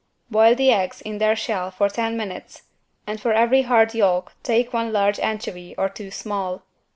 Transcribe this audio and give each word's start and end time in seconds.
Boil 0.31 0.55
the 0.55 0.71
eggs 0.71 0.99
in 1.01 1.19
their 1.19 1.35
shell 1.35 1.69
for 1.69 1.87
ten 1.87 2.17
minutes 2.17 2.63
and 3.05 3.21
for 3.21 3.33
every 3.33 3.61
hard 3.61 3.93
yolk 3.93 4.33
take 4.41 4.73
one 4.73 4.91
large 4.91 5.19
anchovy 5.19 5.75
or 5.77 5.89
two 5.89 6.09
small. 6.09 6.63